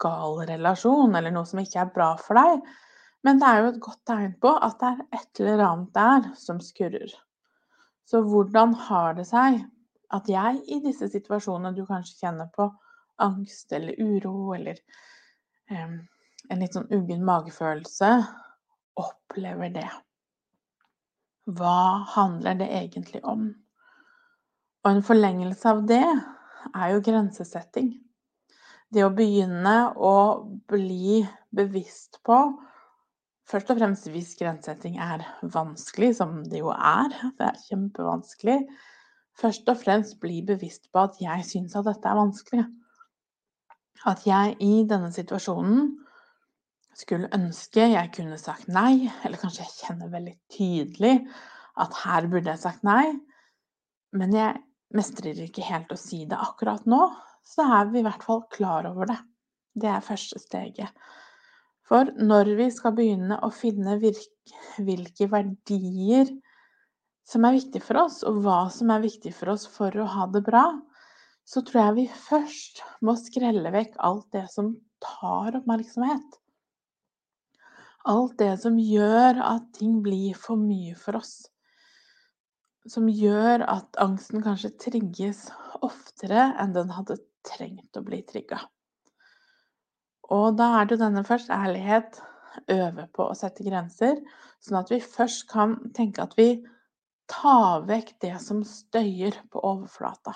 gal 0.04 0.42
relasjon 0.48 1.14
eller 1.16 1.32
noe 1.32 1.48
som 1.48 1.62
ikke 1.62 1.84
er 1.86 1.94
bra 1.96 2.10
for 2.20 2.40
deg, 2.40 2.64
men 3.24 3.40
det 3.40 3.48
er 3.48 3.62
jo 3.62 3.70
et 3.72 3.84
godt 3.84 4.02
tegn 4.10 4.34
på 4.44 4.52
at 4.52 4.76
det 4.82 4.90
er 4.90 5.20
et 5.20 5.42
eller 5.44 5.64
annet 5.64 5.94
der 5.96 6.26
som 6.40 6.60
skurrer. 6.64 7.14
Så 8.04 8.20
hvordan 8.28 8.74
har 8.90 9.16
det 9.16 9.30
seg 9.30 9.62
at 10.14 10.30
jeg 10.30 10.62
i 10.70 10.80
disse 10.84 11.10
situasjonene 11.12 11.74
du 11.76 11.86
kanskje 11.90 12.26
kjenner 12.26 12.50
på 12.54 12.68
angst 13.24 13.74
eller 13.74 13.98
uro 14.02 14.54
eller 14.56 14.80
um, 15.72 16.00
en 16.52 16.62
litt 16.62 16.76
sånn 16.76 16.92
uggen 16.94 17.24
magefølelse, 17.26 18.12
opplever 19.00 19.72
det. 19.74 19.90
Hva 21.58 22.04
handler 22.14 22.60
det 22.60 22.70
egentlig 22.78 23.24
om? 23.28 23.50
Og 24.84 24.90
en 24.92 25.06
forlengelse 25.06 25.72
av 25.72 25.84
det 25.88 26.04
er 26.04 26.94
jo 26.94 27.04
grensesetting. 27.04 27.94
Det 28.94 29.06
å 29.06 29.14
begynne 29.16 29.78
å 29.96 30.16
bli 30.70 31.24
bevisst 31.56 32.22
på 32.28 32.44
Først 33.44 33.74
og 33.74 33.76
fremst 33.76 34.06
hvis 34.08 34.38
grensesetting 34.40 34.94
er 35.04 35.26
vanskelig, 35.52 36.14
som 36.16 36.38
det 36.48 36.62
jo 36.62 36.70
er. 36.72 37.12
Det 37.36 37.44
er 37.44 37.58
kjempevanskelig. 37.66 38.56
Først 39.40 39.70
og 39.72 39.80
fremst 39.82 40.20
bli 40.22 40.42
bevisst 40.46 40.90
på 40.94 41.08
at 41.08 41.18
jeg 41.22 41.46
syns 41.48 41.76
at 41.80 41.88
dette 41.88 42.10
er 42.10 42.20
vanskelig. 42.20 42.66
At 44.10 44.26
jeg 44.28 44.58
i 44.62 44.84
denne 44.90 45.10
situasjonen 45.16 45.94
skulle 46.98 47.32
ønske 47.34 47.88
jeg 47.96 48.12
kunne 48.14 48.38
sagt 48.38 48.70
nei, 48.70 49.10
eller 49.26 49.42
kanskje 49.42 49.64
jeg 49.64 49.76
kjenner 49.80 50.12
veldig 50.14 50.36
tydelig 50.54 51.16
at 51.82 51.96
her 52.04 52.28
burde 52.30 52.52
jeg 52.52 52.62
sagt 52.62 52.86
nei, 52.86 53.08
men 54.14 54.36
jeg 54.36 54.60
mestrer 54.94 55.40
ikke 55.42 55.66
helt 55.66 55.94
å 55.94 55.98
si 55.98 56.22
det 56.30 56.38
akkurat 56.38 56.86
nå, 56.90 57.02
så 57.44 57.66
er 57.80 57.90
vi 57.90 58.02
i 58.02 58.06
hvert 58.06 58.24
fall 58.24 58.44
klar 58.54 58.86
over 58.92 59.10
det. 59.10 59.18
Det 59.74 59.90
er 59.90 60.06
første 60.06 60.38
steget. 60.40 60.94
For 61.90 62.14
når 62.16 62.54
vi 62.60 62.70
skal 62.72 62.94
begynne 62.96 63.40
å 63.44 63.50
finne 63.52 63.98
hvilke 64.00 65.28
verdier 65.32 66.30
som 67.28 67.46
er 67.48 67.56
viktig 67.56 67.82
for 67.84 68.04
oss, 68.04 68.22
og 68.28 68.42
hva 68.44 68.66
som 68.74 68.92
er 68.94 69.04
viktig 69.04 69.32
for 69.36 69.54
oss 69.54 69.66
for 69.70 69.96
å 69.96 70.08
ha 70.16 70.28
det 70.32 70.44
bra, 70.46 70.66
så 71.48 71.64
tror 71.66 71.82
jeg 71.82 71.98
vi 71.98 72.06
først 72.28 72.84
må 73.04 73.16
skrelle 73.20 73.72
vekk 73.74 73.98
alt 74.08 74.28
det 74.36 74.46
som 74.52 74.74
tar 75.04 75.60
oppmerksomhet. 75.60 76.40
Alt 78.12 78.38
det 78.40 78.54
som 78.60 78.80
gjør 78.80 79.40
at 79.44 79.68
ting 79.78 80.02
blir 80.04 80.36
for 80.40 80.60
mye 80.60 80.96
for 81.00 81.20
oss. 81.20 81.36
Som 82.88 83.08
gjør 83.08 83.64
at 83.72 84.00
angsten 84.04 84.44
kanskje 84.44 84.74
trigges 84.80 85.46
oftere 85.84 86.50
enn 86.60 86.76
den 86.76 86.92
hadde 86.92 87.22
trengt 87.48 88.00
å 88.00 88.04
bli 88.04 88.20
trigga. 88.28 88.60
Og 90.32 90.56
da 90.60 90.70
er 90.80 90.88
det 90.88 90.98
jo 90.98 91.04
denne 91.04 91.24
først 91.28 91.52
ærlighet, 91.52 92.20
øve 92.72 93.08
på 93.16 93.28
å 93.28 93.36
sette 93.36 93.66
grenser, 93.66 94.20
sånn 94.64 94.80
at 94.80 94.92
vi 94.92 95.00
først 95.04 95.48
kan 95.52 95.76
tenke 95.96 96.24
at 96.24 96.36
vi 96.40 96.64
tar 97.34 97.86
vekk 97.90 98.16
det 98.22 98.36
som 98.42 98.62
støyer 98.68 99.38
på 99.52 99.62
overflata. 99.66 100.36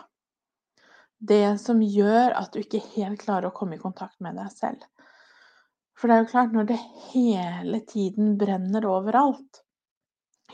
Det 1.18 1.58
som 1.62 1.82
gjør 1.82 2.36
at 2.38 2.54
du 2.54 2.62
ikke 2.62 2.84
helt 2.94 3.22
klarer 3.24 3.50
å 3.50 3.56
komme 3.56 3.78
i 3.78 3.82
kontakt 3.82 4.20
med 4.22 4.38
deg 4.38 4.52
selv. 4.54 4.84
For 5.98 6.10
det 6.10 6.18
er 6.18 6.24
jo 6.24 6.32
klart, 6.34 6.54
når 6.54 6.68
det 6.70 6.78
hele 7.10 7.80
tiden 7.90 8.36
brenner 8.38 8.86
overalt, 8.86 9.64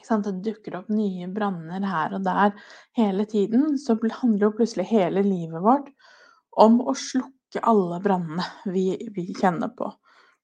det 0.04 0.32
dukker 0.44 0.76
opp 0.82 0.90
nye 0.92 1.28
branner 1.32 1.84
her 1.88 2.16
og 2.18 2.26
der 2.26 2.52
hele 2.98 3.26
tiden, 3.30 3.78
så 3.80 3.96
handler 3.96 4.50
jo 4.50 4.56
plutselig 4.58 4.86
hele 4.90 5.24
livet 5.24 5.64
vårt 5.64 5.92
om 6.60 6.82
å 6.82 6.96
slukke 6.98 7.64
alle 7.64 8.00
brannene 8.04 8.46
vi, 8.66 8.98
vi 9.16 9.30
kjenner 9.38 9.72
på. 9.78 9.88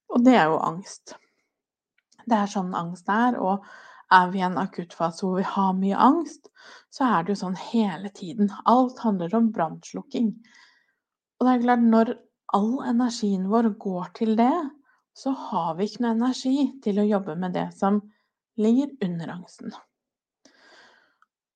Og 0.10 0.24
det 0.26 0.36
er 0.38 0.50
jo 0.50 0.62
angst. 0.64 1.16
Det 2.26 2.38
er 2.38 2.50
sånn 2.50 2.72
angst 2.78 3.10
er. 3.12 3.38
Og 3.42 3.66
er 4.14 4.32
vi 4.34 4.42
i 4.42 4.46
en 4.46 4.58
akuttfase 4.58 5.26
hvor 5.26 5.38
vi 5.38 5.46
har 5.46 5.76
mye 5.78 5.98
angst, 6.02 6.50
så 6.94 7.06
er 7.08 7.26
det 7.26 7.36
jo 7.36 7.42
sånn 7.44 7.60
hele 7.70 8.10
tiden. 8.16 8.50
Alt 8.70 9.02
handler 9.06 9.36
om 9.38 9.52
brannslukking. 9.56 10.32
Og 11.40 11.46
det 11.46 11.54
er 11.54 11.66
klart, 11.66 11.86
når 11.94 12.14
all 12.58 12.72
energien 12.90 13.50
vår 13.52 13.74
går 13.82 14.10
til 14.18 14.34
det, 14.40 14.54
så 15.14 15.34
har 15.50 15.76
vi 15.78 15.90
ikke 15.90 16.06
noe 16.06 16.16
energi 16.18 16.72
til 16.84 17.02
å 17.02 17.08
jobbe 17.10 17.36
med 17.40 17.54
det 17.58 17.68
som 17.78 18.02
ligger 18.60 18.92
under 19.06 19.36
angsten. 19.36 19.76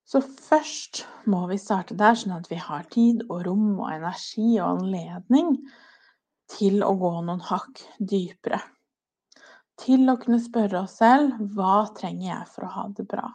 Så 0.06 0.22
først 0.22 1.06
må 1.32 1.46
vi 1.50 1.58
starte 1.58 1.98
der, 1.98 2.14
sånn 2.20 2.36
at 2.36 2.50
vi 2.52 2.60
har 2.62 2.86
tid 2.94 3.24
og 3.30 3.48
rom 3.48 3.80
og 3.80 3.90
energi 3.96 4.60
og 4.60 4.84
anledning 4.84 5.56
til 6.54 6.84
å 6.86 6.92
gå 7.00 7.14
noen 7.24 7.42
hakk 7.48 7.82
dypere 7.98 8.60
til 9.82 10.10
å 10.12 10.18
kunne 10.22 10.42
spørre 10.42 10.84
oss 10.84 10.98
selv 11.02 11.40
hva 11.56 11.86
trenger 11.98 12.28
jeg 12.30 12.50
for 12.54 12.68
å 12.68 12.74
ha 12.76 12.88
det 12.98 13.06
bra? 13.10 13.30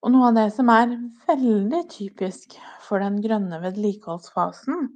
Og 0.00 0.14
noe 0.14 0.30
av 0.30 0.36
det 0.38 0.46
som 0.54 0.70
er 0.72 0.94
veldig 1.26 1.82
typisk 1.92 2.56
for 2.84 3.02
den 3.04 3.18
grønne 3.24 3.58
vedlikeholdsfasen, 3.60 4.86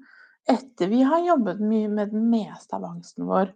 etter 0.48 0.88
vi 0.92 1.02
har 1.04 1.24
jobbet 1.24 1.60
mye 1.64 1.90
med 1.92 2.14
den 2.14 2.30
meste 2.32 2.76
av 2.78 2.86
angsten 2.88 3.26
vår, 3.28 3.52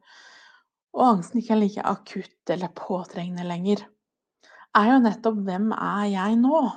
og 0.96 1.04
angsten 1.06 1.40
ikke 1.40 1.54
er 1.54 1.62
like 1.62 1.86
akutt 1.88 2.52
eller 2.52 2.74
påtrengende 2.76 3.46
lenger, 3.48 3.84
er 4.76 4.92
jo 4.92 4.98
nettopp 5.00 5.40
'Hvem 5.44 5.72
er 5.72 6.04
jeg 6.12 6.36
nå?' 6.42 6.68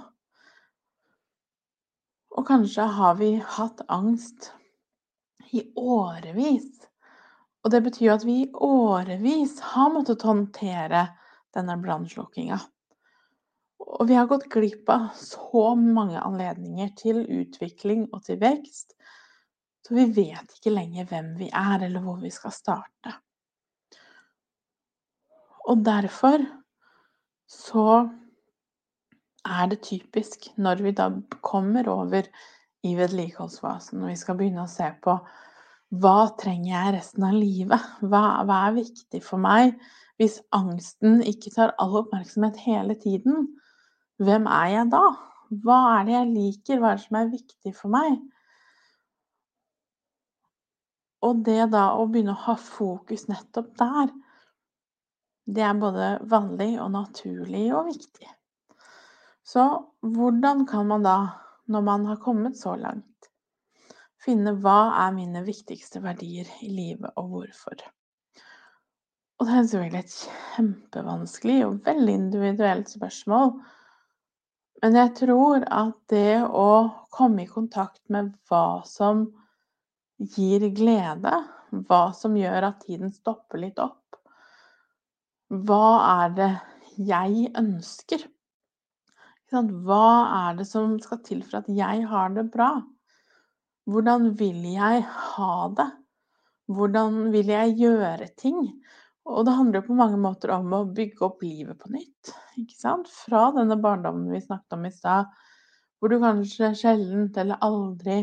Og 2.31 2.47
kanskje 2.47 2.85
har 2.95 3.15
vi 3.19 3.35
hatt 3.35 3.81
angst 3.91 4.53
i 5.51 5.65
årevis 5.75 6.87
og 7.61 7.73
det 7.73 7.81
betyr 7.85 8.15
at 8.15 8.25
vi 8.25 8.41
i 8.43 8.51
årevis 8.53 9.59
har 9.73 9.91
måttet 9.93 10.25
håndtere 10.25 11.05
denne 11.53 11.75
brannslukkinga. 11.81 12.57
Og 13.81 14.07
vi 14.09 14.15
har 14.17 14.29
gått 14.29 14.47
glipp 14.53 14.89
av 14.89 15.09
så 15.17 15.73
mange 15.77 16.21
anledninger 16.21 16.93
til 16.97 17.21
utvikling 17.25 18.07
og 18.11 18.23
til 18.25 18.39
vekst, 18.41 18.95
så 19.81 19.97
vi 19.97 20.07
vet 20.13 20.55
ikke 20.57 20.73
lenger 20.73 21.09
hvem 21.09 21.33
vi 21.39 21.49
er, 21.49 21.85
eller 21.85 22.03
hvor 22.05 22.21
vi 22.21 22.31
skal 22.33 22.53
starte. 22.55 23.13
Og 25.69 25.83
derfor 25.85 26.41
så 27.49 27.85
er 29.45 29.69
det 29.69 29.81
typisk 29.85 30.49
når 30.61 30.81
vi 30.85 30.93
da 30.97 31.09
kommer 31.45 31.89
over 31.89 32.29
i 32.85 32.95
vedlikeholdsfasen, 32.97 34.01
og 34.01 34.09
vi 34.09 34.17
skal 34.17 34.37
begynne 34.37 34.65
å 34.65 34.71
se 34.71 34.87
på 35.03 35.17
hva 35.91 36.31
trenger 36.39 36.71
jeg 36.71 36.93
resten 36.95 37.25
av 37.27 37.35
livet? 37.35 37.87
Hva, 37.99 38.21
hva, 38.47 38.59
er 38.69 38.77
viktig 38.79 39.19
for 39.25 39.41
meg 39.43 39.73
hvis 40.21 40.37
angsten 40.55 41.19
ikke 41.27 41.51
tar 41.55 41.73
all 41.81 41.97
oppmerksomhet 42.03 42.59
hele 42.63 42.95
tiden? 42.99 43.49
Hvem 44.21 44.47
er 44.47 44.69
jeg 44.75 44.91
da? 44.93 45.03
Hva 45.63 45.79
er 45.97 46.05
det 46.07 46.15
jeg 46.15 46.29
liker? 46.31 46.79
Hva 46.79 46.91
er 46.93 46.99
det 46.99 47.07
som 47.07 47.17
er 47.19 47.33
viktig 47.33 47.73
for 47.75 47.91
meg? 47.91 48.19
Og 51.27 51.43
det 51.45 51.71
da 51.73 51.89
å 51.99 52.05
begynne 52.09 52.37
å 52.37 52.43
ha 52.47 52.55
fokus 52.57 53.27
nettopp 53.29 53.73
der, 53.81 54.13
det 55.51 55.65
er 55.65 55.77
både 55.77 56.13
vanlig 56.31 56.75
og 56.79 56.93
naturlig 56.95 57.67
og 57.75 57.89
viktig. 57.91 58.29
Så 59.43 59.65
hvordan 60.05 60.63
kan 60.69 60.87
man 60.87 61.03
da, 61.03 61.17
når 61.67 61.83
man 61.83 62.07
har 62.07 62.21
kommet 62.23 62.57
så 62.57 62.77
langt, 62.79 63.30
finne 64.21 64.53
hva 64.61 64.79
er 65.05 65.15
mine 65.15 65.41
viktigste 65.45 66.01
verdier 66.03 66.49
i 66.61 66.69
livet, 66.69 67.09
og 67.17 67.33
hvorfor. 67.33 67.83
Og 69.41 69.47
det 69.47 69.53
er 69.57 69.69
selvfølgelig 69.69 70.03
et 70.03 70.17
kjempevanskelig 70.55 71.59
og 71.65 71.79
veldig 71.87 72.13
individuelt 72.13 72.91
spørsmål. 72.93 73.55
Men 74.81 74.97
jeg 74.97 75.13
tror 75.17 75.65
at 75.65 75.97
det 76.13 76.41
å 76.45 76.69
komme 77.13 77.45
i 77.45 77.49
kontakt 77.49 78.01
med 78.13 78.29
hva 78.49 78.81
som 78.85 79.25
gir 80.35 80.67
glede, 80.77 81.33
hva 81.89 82.03
som 82.13 82.37
gjør 82.37 82.69
at 82.69 82.85
tiden 82.85 83.13
stopper 83.15 83.61
litt 83.63 83.79
opp 83.81 84.19
Hva 85.51 85.87
er 86.25 86.33
det 86.37 86.51
jeg 87.01 87.49
ønsker? 87.57 88.25
Hva 89.51 90.07
er 90.47 90.57
det 90.59 90.67
som 90.69 90.99
skal 91.01 91.21
til 91.25 91.41
for 91.43 91.63
at 91.63 91.69
jeg 91.71 92.05
har 92.07 92.35
det 92.37 92.45
bra? 92.53 92.75
Hvordan 93.91 94.31
vil 94.39 94.63
jeg 94.71 95.03
ha 95.03 95.53
det? 95.75 95.87
Hvordan 96.71 97.23
vil 97.33 97.51
jeg 97.51 97.77
gjøre 97.81 98.29
ting? 98.39 98.59
Og 99.27 99.45
det 99.45 99.55
handler 99.57 99.83
på 99.85 99.95
mange 99.97 100.19
måter 100.21 100.53
om 100.55 100.71
å 100.73 100.85
bygge 100.95 101.25
opp 101.27 101.43
livet 101.43 101.77
på 101.81 101.91
nytt. 101.93 102.31
Ikke 102.61 102.77
sant? 102.77 103.09
Fra 103.11 103.49
denne 103.55 103.77
barndommen 103.81 104.31
vi 104.31 104.41
snakket 104.43 104.77
om 104.77 104.87
i 104.87 104.93
stad, 104.95 105.29
hvor 105.99 106.09
du 106.09 106.17
kanskje 106.21 106.71
sjelden 106.77 107.27
eller 107.37 107.61
aldri 107.61 108.21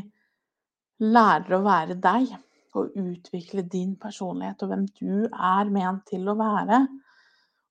lærer 1.05 1.59
å 1.59 1.65
være 1.67 1.99
deg 2.03 2.33
og 2.79 2.97
utvikle 2.99 3.63
din 3.71 3.95
personlighet 4.01 4.65
og 4.65 4.73
hvem 4.73 4.89
du 4.99 5.29
er 5.29 5.71
ment 5.73 6.05
til 6.11 6.27
å 6.29 6.37
være, 6.39 6.83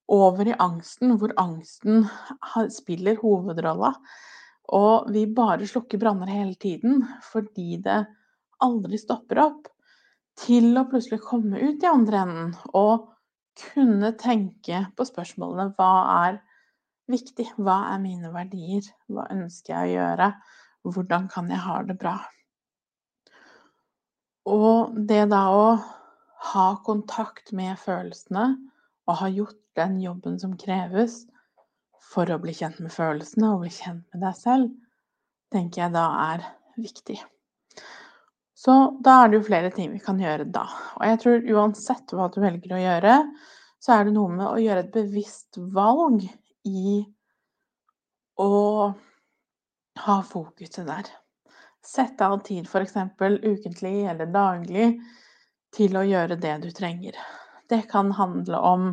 over 0.08 0.48
i 0.48 0.56
angsten, 0.64 1.18
hvor 1.20 1.34
angsten 1.42 2.06
spiller 2.72 3.20
hovedrolla. 3.20 3.92
Og 4.76 5.08
vi 5.14 5.24
bare 5.32 5.68
slukker 5.70 6.00
branner 6.02 6.32
hele 6.32 6.56
tiden 6.60 7.06
fordi 7.30 7.78
det 7.84 8.02
aldri 8.64 9.00
stopper 9.00 9.44
opp, 9.46 9.68
til 10.38 10.76
å 10.78 10.86
plutselig 10.90 11.22
komme 11.26 11.58
ut 11.58 11.82
i 11.82 11.90
andre 11.90 12.20
enden 12.22 12.50
og 12.78 13.08
kunne 13.58 14.12
tenke 14.22 14.84
på 14.94 15.06
spørsmålene 15.08 15.74
hva 15.78 15.94
er 16.28 16.40
viktig? 17.10 17.48
Hva 17.58 17.80
er 17.94 18.02
mine 18.04 18.30
verdier? 18.34 18.86
Hva 19.10 19.26
ønsker 19.34 19.74
jeg 19.74 19.88
å 19.88 19.96
gjøre? 19.96 20.32
Hvordan 20.88 21.26
kan 21.32 21.50
jeg 21.50 21.64
ha 21.64 21.78
det 21.88 21.98
bra? 21.98 22.18
Og 24.48 24.94
det 25.10 25.24
da 25.34 25.42
å 25.52 25.66
ha 26.54 26.68
kontakt 26.86 27.52
med 27.58 27.80
følelsene 27.82 28.46
og 29.08 29.20
ha 29.22 29.32
gjort 29.32 29.60
den 29.80 29.98
jobben 30.04 30.38
som 30.40 30.54
kreves, 30.60 31.26
for 32.08 32.30
å 32.32 32.40
bli 32.42 32.54
kjent 32.56 32.80
med 32.84 32.94
følelsene 32.94 33.54
og 33.54 33.66
bli 33.66 33.72
kjent 33.74 34.06
med 34.14 34.24
deg 34.24 34.38
selv, 34.40 34.70
tenker 35.54 35.84
jeg 35.84 35.96
da 35.96 36.06
er 36.28 36.46
viktig. 36.80 37.18
Så 38.58 38.74
da 39.06 39.20
er 39.22 39.30
det 39.30 39.38
jo 39.38 39.48
flere 39.48 39.70
ting 39.74 39.92
vi 39.94 40.02
kan 40.02 40.20
gjøre 40.20 40.48
da. 40.50 40.66
Og 40.98 41.04
jeg 41.06 41.20
tror 41.22 41.52
uansett 41.54 42.14
hva 42.16 42.30
du 42.34 42.40
velger 42.42 42.74
å 42.74 42.82
gjøre, 42.82 43.20
så 43.78 43.94
er 43.94 44.08
det 44.08 44.16
noe 44.16 44.34
med 44.34 44.48
å 44.48 44.58
gjøre 44.62 44.86
et 44.86 44.96
bevisst 44.96 45.60
valg 45.76 46.26
i 46.66 46.98
å 48.42 48.50
ha 50.08 50.18
fokuset 50.26 50.88
der. 50.88 51.10
Sette 51.86 52.26
av 52.26 52.42
tid, 52.46 52.66
f.eks. 52.68 52.98
ukentlig 52.98 53.96
eller 54.10 54.34
daglig, 54.34 54.90
til 55.76 55.98
å 56.00 56.06
gjøre 56.08 56.40
det 56.42 56.56
du 56.64 56.72
trenger. 56.74 57.18
Det 57.70 57.84
kan 57.92 58.12
handle 58.16 58.60
om 58.64 58.90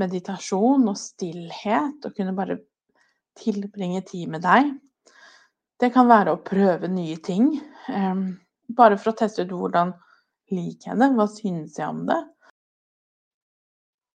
meditasjon 0.00 0.88
og 0.90 0.96
stillhet, 0.98 2.00
og 2.04 2.16
kunne 2.16 2.34
bare 2.36 2.58
tilbringe 3.38 4.02
tid 4.06 4.30
med 4.30 4.44
deg. 4.44 4.72
Det 5.80 5.90
kan 5.94 6.08
være 6.08 6.34
å 6.34 6.42
prøve 6.42 6.88
nye 6.90 7.16
ting, 7.22 7.50
ehm, 7.90 8.36
bare 8.68 8.98
for 8.98 9.12
å 9.12 9.18
teste 9.18 9.44
ut 9.44 9.54
hvordan 9.54 9.92
liker 10.54 10.92
jeg 10.92 11.00
det? 11.00 11.10
Hva 11.18 11.26
synes 11.30 11.78
jeg 11.78 11.88
om 11.88 12.04
det? 12.08 12.20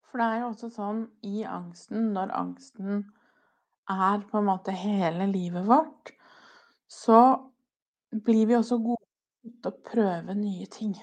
For 0.06 0.20
det 0.20 0.26
er 0.26 0.42
jo 0.42 0.50
også 0.52 0.70
sånn 0.72 1.00
i 1.28 1.44
angsten, 1.44 2.12
når 2.16 2.34
angsten 2.36 3.02
er 3.92 4.22
på 4.30 4.38
en 4.40 4.48
måte 4.48 4.74
hele 4.74 5.26
livet 5.30 5.66
vårt, 5.66 6.12
så 6.88 7.20
blir 8.10 8.46
vi 8.48 8.56
også 8.56 8.78
gode 8.82 9.04
til 9.62 9.70
å 9.72 9.78
prøve 9.90 10.36
nye 10.38 10.66
ting. 10.72 10.94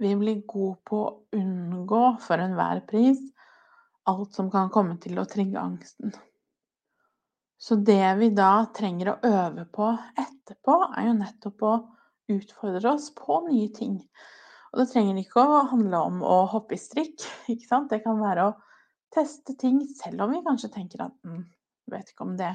Vi 0.00 0.14
blir 0.16 0.42
gode 0.48 0.78
på 0.88 1.00
å 1.04 1.14
unngå 1.36 2.02
for 2.22 2.42
enhver 2.42 2.80
pris 2.88 3.20
alt 4.08 4.34
som 4.34 4.50
kan 4.50 4.70
komme 4.72 4.96
til 5.02 5.18
å 5.20 5.26
trigge 5.28 5.60
angsten. 5.60 6.14
Så 7.62 7.76
det 7.78 8.14
vi 8.18 8.32
da 8.34 8.66
trenger 8.74 9.12
å 9.12 9.18
øve 9.22 9.66
på 9.70 9.92
etterpå, 10.18 10.78
er 10.98 11.06
jo 11.06 11.18
nettopp 11.20 11.62
å 11.62 11.74
utfordre 12.32 12.96
oss 12.96 13.12
på 13.14 13.38
nye 13.46 13.68
ting. 13.74 14.00
Og 14.72 14.80
det 14.80 14.88
trenger 14.90 15.20
ikke 15.20 15.44
å 15.44 15.62
handle 15.70 16.00
om 16.08 16.22
å 16.26 16.40
hoppe 16.50 16.74
i 16.74 16.82
strikk, 16.82 17.22
ikke 17.52 17.68
sant. 17.68 17.92
Det 17.92 18.02
kan 18.02 18.18
være 18.18 18.48
å 18.48 18.56
teste 19.14 19.54
ting 19.60 19.82
selv 19.94 20.26
om 20.26 20.34
vi 20.34 20.42
kanskje 20.42 20.72
tenker 20.74 21.04
at 21.06 21.14
hm, 21.22 21.44
vet 21.92 22.10
ikke 22.10 22.26
om 22.26 22.34
det 22.40 22.50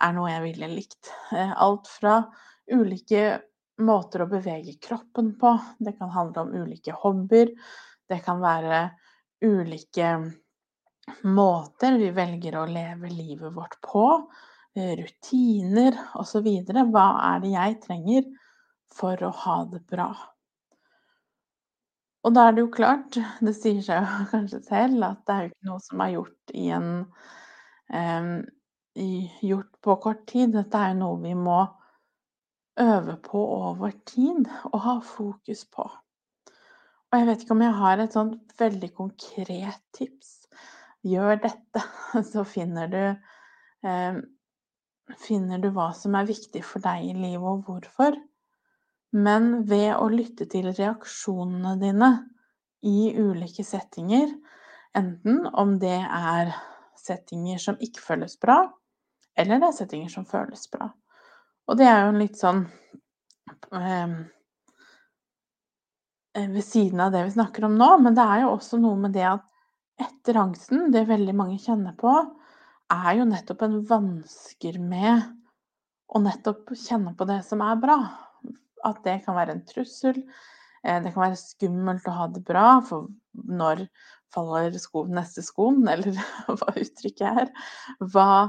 er 0.00 0.16
noe 0.16 0.30
jeg 0.30 0.46
ville 0.46 0.72
likt. 0.72 1.12
Eh, 1.36 1.52
alt 1.52 1.90
fra 1.90 2.22
ulike 2.70 3.42
måter 3.84 4.24
å 4.24 4.30
bevege 4.30 4.76
kroppen 4.82 5.34
på, 5.40 5.54
det 5.78 5.96
kan 5.98 6.12
handle 6.14 6.46
om 6.46 6.54
ulike 6.54 6.94
hobbyer, 6.96 7.52
det 8.10 8.20
kan 8.24 8.40
være 8.42 8.88
ulike 9.44 10.12
måter 11.26 11.98
vi 11.98 12.10
velger 12.14 12.58
å 12.60 12.66
leve 12.70 13.10
livet 13.10 13.54
vårt 13.54 13.78
på, 13.84 14.04
eh, 14.76 14.92
rutiner 15.00 15.96
osv. 16.20 16.46
Hva 16.92 17.06
er 17.34 17.40
det 17.40 17.54
jeg 17.54 17.80
trenger 17.86 18.28
for 18.94 19.22
å 19.24 19.32
ha 19.44 19.56
det 19.72 19.82
bra? 19.86 20.10
Og 22.20 22.34
da 22.36 22.48
er 22.48 22.52
det 22.52 22.64
jo 22.66 22.72
klart, 22.74 23.16
det 23.40 23.54
sier 23.56 23.80
seg 23.84 24.04
jo 24.04 24.24
kanskje 24.34 24.62
selv, 24.66 25.02
at 25.06 25.24
det 25.26 25.34
er 25.34 25.42
jo 25.42 25.52
ikke 25.52 25.70
noe 25.70 25.84
som 25.86 26.04
er 26.04 26.16
gjort 26.18 26.54
i 26.54 26.66
en 26.76 26.90
um, 27.88 28.32
gjort 29.40 29.70
på 29.80 29.96
kort 30.04 30.26
tid. 30.28 30.52
Dette 30.52 30.76
er 30.76 30.92
jo 30.92 31.00
noe 31.00 31.20
vi 31.22 31.34
må 31.38 31.62
øve 32.80 33.16
på 33.24 33.40
over 33.40 33.90
tid 34.06 34.46
og 34.72 34.80
ha 34.84 34.98
fokus 35.04 35.64
på. 35.64 35.88
Og 37.10 37.18
jeg 37.18 37.26
vet 37.26 37.42
ikke 37.42 37.56
om 37.56 37.64
jeg 37.64 37.74
har 37.74 37.98
et 37.98 38.14
sånt 38.14 38.52
veldig 38.58 38.90
konkret 38.94 39.80
tips 39.96 40.36
gjør 41.06 41.40
dette, 41.42 41.82
så 42.32 42.44
finner 42.46 42.90
du, 42.90 43.04
eh, 43.88 44.20
finner 45.18 45.62
du 45.62 45.70
hva 45.74 45.90
som 45.96 46.14
er 46.14 46.28
viktig 46.28 46.62
for 46.66 46.84
deg 46.84 47.08
i 47.08 47.14
livet, 47.16 47.46
og 47.46 47.64
hvorfor. 47.66 48.18
Men 49.10 49.64
ved 49.66 49.96
å 49.96 50.06
lytte 50.12 50.46
til 50.50 50.70
reaksjonene 50.70 51.74
dine 51.80 52.10
i 52.86 53.10
ulike 53.18 53.64
settinger, 53.66 54.30
enten 54.96 55.42
om 55.58 55.78
det 55.82 55.98
er 55.98 56.54
settinger 57.00 57.58
som 57.62 57.80
ikke 57.82 58.04
føles 58.04 58.36
bra, 58.38 58.62
eller 59.38 59.58
det 59.58 59.70
er 59.70 59.78
settinger 59.80 60.12
som 60.12 60.28
føles 60.28 60.68
bra. 60.70 60.92
Og 61.70 61.78
det 61.78 61.86
er 61.86 62.00
jo 62.02 62.10
en 62.10 62.18
litt 62.18 62.38
sånn 62.38 62.64
eh, 63.78 64.14
ved 66.34 66.64
siden 66.66 67.02
av 67.04 67.14
det 67.14 67.22
vi 67.28 67.36
snakker 67.36 67.68
om 67.68 67.76
nå, 67.78 67.92
men 68.02 68.16
det 68.18 68.26
er 68.26 68.44
jo 68.44 68.56
også 68.56 68.80
noe 68.82 68.98
med 68.98 69.14
det 69.14 69.26
at 69.30 69.46
etter 70.00 70.38
angsten, 70.40 70.88
det 70.94 71.04
veldig 71.10 71.34
mange 71.36 71.60
kjenner 71.62 71.94
på, 72.00 72.10
er 72.90 73.12
jo 73.20 73.28
nettopp 73.28 73.62
en 73.66 73.78
vansker 73.86 74.80
med 74.82 75.28
å 76.10 76.22
nettopp 76.22 76.72
kjenne 76.74 77.12
på 77.14 77.26
det 77.28 77.40
som 77.46 77.62
er 77.62 77.78
bra. 77.78 77.98
At 78.86 79.02
det 79.04 79.20
kan 79.26 79.36
være 79.36 79.54
en 79.54 79.66
trussel. 79.68 80.16
Eh, 80.82 80.98
det 81.04 81.12
kan 81.12 81.26
være 81.28 81.38
skummelt 81.38 82.08
å 82.08 82.16
ha 82.16 82.26
det 82.32 82.42
bra, 82.48 82.80
for 82.86 83.10
når 83.46 83.84
faller 84.34 84.74
sko, 84.80 85.04
neste 85.10 85.44
skoen, 85.46 85.84
eller 85.92 86.18
hva 86.48 86.74
uttrykket 86.74 87.44
er. 87.44 87.52
Hva, 88.00 88.48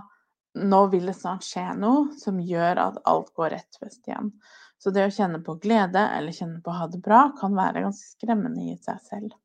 nå 0.54 0.82
vil 0.92 1.06
det 1.08 1.16
snart 1.16 1.46
skje 1.48 1.64
noe 1.80 2.12
som 2.20 2.40
gjør 2.40 2.80
at 2.84 3.00
alt 3.08 3.32
går 3.38 3.54
rett 3.56 3.78
vest 3.82 4.08
igjen. 4.08 4.34
Så 4.82 4.92
det 4.92 5.06
å 5.06 5.14
kjenne 5.14 5.40
på 5.46 5.56
glede 5.62 6.02
eller 6.18 6.36
kjenne 6.36 6.60
på 6.64 6.72
å 6.74 6.80
ha 6.80 6.88
det 6.90 7.02
bra 7.06 7.28
kan 7.38 7.56
være 7.56 7.84
ganske 7.86 8.16
skremmende 8.16 8.66
i 8.72 8.78
seg 8.82 9.02
selv. 9.06 9.36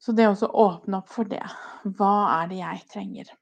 Så 0.00 0.12
det 0.16 0.28
å 0.28 0.50
åpne 0.64 1.00
opp 1.00 1.10
for 1.12 1.28
det. 1.28 1.44
Hva 1.84 2.14
er 2.40 2.50
det 2.52 2.60
jeg 2.60 2.84
trenger? 2.92 3.32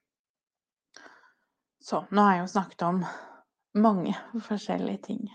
Så 1.82 2.04
nå 2.10 2.22
har 2.24 2.36
jeg 2.36 2.44
jo 2.44 2.52
snakket 2.54 2.86
om 2.88 3.02
mange 3.78 4.14
forskjellige 4.48 5.04
ting. 5.10 5.26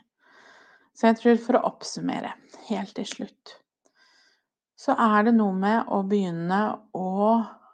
Så 0.93 1.09
jeg 1.09 1.19
tror 1.19 1.39
for 1.41 1.57
å 1.57 1.65
oppsummere 1.71 2.35
helt 2.69 2.93
til 2.97 3.07
slutt, 3.09 3.57
så 4.77 4.93
er 4.99 5.25
det 5.25 5.35
noe 5.37 5.55
med 5.57 5.89
å 5.95 6.01
begynne 6.05 6.59
å 6.97 7.09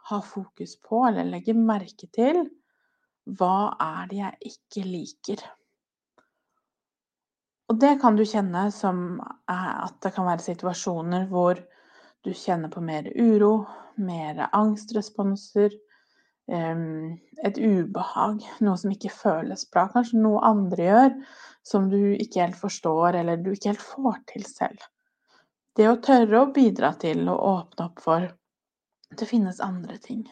ha 0.09 0.19
fokus 0.25 0.77
på, 0.81 1.01
eller 1.07 1.27
legge 1.27 1.55
merke 1.57 2.07
til, 2.15 2.45
hva 3.37 3.75
er 3.83 4.09
det 4.09 4.21
jeg 4.21 4.53
ikke 4.53 4.85
liker? 4.87 5.43
Og 7.69 7.77
det 7.77 7.99
kan 8.01 8.15
du 8.17 8.25
kjenne 8.25 8.69
som 8.73 9.19
at 9.21 9.99
det 10.01 10.13
kan 10.15 10.25
være 10.25 10.45
situasjoner 10.47 11.27
hvor 11.29 11.59
du 12.25 12.31
kjenner 12.33 12.71
på 12.73 12.81
mer 12.81 13.05
uro, 13.13 13.67
mer 14.01 14.47
angstresponser, 14.49 15.75
et 16.49 17.59
ubehag, 17.61 18.41
noe 18.65 18.77
som 18.81 18.93
ikke 18.93 19.11
føles 19.13 19.67
bra. 19.69 19.85
Kanskje 19.93 20.21
noe 20.23 20.41
andre 20.47 20.87
gjør 20.87 21.11
som 21.69 21.89
du 21.91 21.99
ikke 22.15 22.41
helt 22.41 22.57
forstår, 22.57 23.19
eller 23.21 23.37
du 23.37 23.51
ikke 23.53 23.75
helt 23.75 23.85
får 23.85 24.17
til 24.33 24.47
selv. 24.49 24.81
Det 25.77 25.85
å 25.87 25.99
tørre 26.03 26.41
å 26.41 26.51
bidra 26.55 26.95
til 26.99 27.27
å 27.29 27.37
åpne 27.53 27.85
opp 27.85 28.01
for 28.03 28.25
det 29.15 29.29
finnes 29.29 29.61
andre 29.61 29.97
ting. 30.01 30.25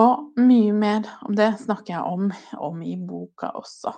Og 0.00 0.40
mye 0.40 0.72
mer 0.72 1.08
om 1.26 1.36
det 1.36 1.50
snakker 1.60 1.98
jeg 1.98 2.02
om, 2.08 2.30
om 2.56 2.82
i 2.84 2.94
boka 2.96 3.50
også. 3.60 3.92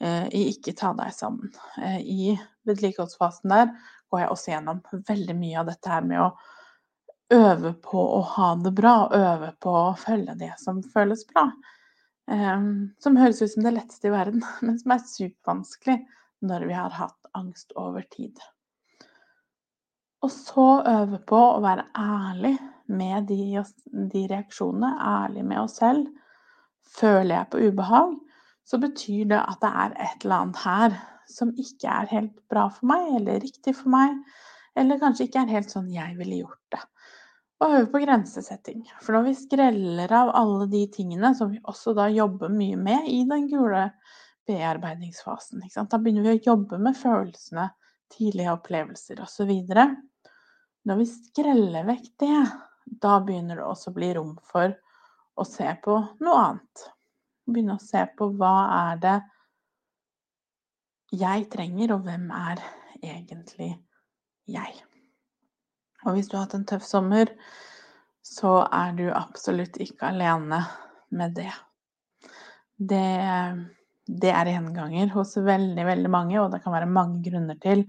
Eh, 0.00 0.26
I 0.30 0.42
Ikke 0.52 0.76
ta 0.78 0.92
deg 0.94 1.14
sammen. 1.14 1.50
Eh, 1.82 2.00
I 2.00 2.34
vedlikeholdsfasen 2.68 3.50
der 3.50 3.72
går 4.10 4.22
jeg 4.22 4.34
også 4.34 4.52
gjennom 4.52 4.82
veldig 5.08 5.36
mye 5.38 5.62
av 5.62 5.70
dette 5.72 5.90
her 5.90 6.06
med 6.06 6.22
å 6.22 6.28
øve 7.34 7.72
på 7.82 8.02
å 8.18 8.20
ha 8.36 8.52
det 8.62 8.74
bra, 8.76 8.94
øve 9.10 9.50
på 9.62 9.74
å 9.74 9.94
følge 9.98 10.36
det 10.38 10.52
som 10.60 10.82
føles 10.94 11.24
bra. 11.26 11.48
Um, 12.30 12.94
som 13.04 13.18
høres 13.20 13.42
ut 13.42 13.52
som 13.52 13.66
det 13.66 13.74
letteste 13.74 14.08
i 14.08 14.14
verden, 14.14 14.44
men 14.64 14.78
som 14.80 14.94
er 14.94 15.02
supervanskelig 15.08 15.98
når 16.44 16.68
vi 16.70 16.76
har 16.76 16.94
hatt 16.94 17.18
angst 17.36 17.74
over 17.80 18.06
tid. 18.12 18.38
Og 20.24 20.32
så 20.32 20.68
øve 20.88 21.18
på 21.26 21.36
å 21.36 21.60
være 21.64 21.84
ærlig 22.00 22.54
med 22.86 23.26
de, 23.30 23.62
de 24.12 24.26
reaksjonene, 24.30 24.92
ærlig 25.00 25.44
med 25.46 25.62
oss 25.62 25.78
selv. 25.80 26.06
Føler 26.94 27.38
jeg 27.38 27.50
på 27.50 27.62
ubehag, 27.68 28.14
så 28.64 28.80
betyr 28.80 29.28
det 29.32 29.40
at 29.40 29.60
det 29.62 29.70
er 29.84 29.98
et 30.06 30.24
eller 30.24 30.44
annet 30.44 30.64
her 30.64 30.96
som 31.30 31.52
ikke 31.56 31.88
er 31.90 32.10
helt 32.10 32.34
bra 32.52 32.68
for 32.72 32.88
meg, 32.88 33.06
eller 33.18 33.40
riktig 33.42 33.74
for 33.76 33.92
meg, 33.92 34.18
eller 34.76 35.00
kanskje 35.00 35.28
ikke 35.28 35.44
er 35.44 35.54
helt 35.56 35.72
sånn 35.72 35.88
jeg 35.92 36.16
ville 36.18 36.42
gjort 36.42 36.74
det. 36.74 36.82
Og 37.62 37.76
øve 37.78 37.86
på 37.92 38.02
grensesetting. 38.02 38.82
For 39.00 39.16
når 39.16 39.28
vi 39.28 39.36
skreller 39.38 40.12
av 40.12 40.32
alle 40.36 40.66
de 40.68 40.82
tingene 40.92 41.30
som 41.38 41.52
vi 41.52 41.62
også 41.62 41.94
da 41.96 42.08
jobber 42.12 42.52
mye 42.52 42.76
med 42.76 43.08
i 43.08 43.22
den 43.28 43.46
gule 43.48 43.86
bearbeidingsfasen, 44.48 45.62
da 45.64 46.00
begynner 46.00 46.26
vi 46.26 46.34
å 46.34 46.44
jobbe 46.50 46.80
med 46.82 46.98
følelsene, 46.98 47.70
tidlige 48.14 48.52
opplevelser 48.52 49.22
osv. 49.24 49.50
Når 50.84 51.00
vi 51.00 51.06
skreller 51.08 51.86
vekk 51.88 52.10
det, 52.20 52.42
da 52.84 53.18
begynner 53.24 53.60
det 53.60 53.66
også 53.66 53.90
å 53.90 53.96
bli 53.96 54.10
rom 54.16 54.34
for 54.50 54.74
å 55.34 55.46
se 55.48 55.66
på 55.84 55.96
noe 56.22 56.40
annet. 56.40 56.86
Begynne 57.44 57.76
å 57.76 57.82
se 57.82 58.04
på 58.16 58.30
hva 58.38 58.54
er 58.78 59.02
det 59.02 59.18
jeg 61.14 61.46
trenger, 61.52 61.94
og 61.94 62.06
hvem 62.06 62.26
er 62.34 62.62
egentlig 63.02 63.70
jeg. 64.50 64.82
Og 66.04 66.16
hvis 66.16 66.28
du 66.28 66.36
har 66.36 66.46
hatt 66.46 66.56
en 66.58 66.66
tøff 66.68 66.84
sommer, 66.86 67.30
så 68.24 68.62
er 68.72 68.96
du 68.96 69.06
absolutt 69.12 69.76
ikke 69.82 70.10
alene 70.10 70.62
med 71.14 71.36
det. 71.36 71.52
Det, 72.74 73.06
det 74.08 74.32
er 74.32 74.50
gjenganger 74.50 75.12
hos 75.14 75.36
veldig, 75.36 75.86
veldig 75.86 76.12
mange, 76.12 76.38
og 76.40 76.50
det 76.52 76.62
kan 76.64 76.74
være 76.74 76.90
mange 76.90 77.22
grunner 77.24 77.58
til 77.62 77.84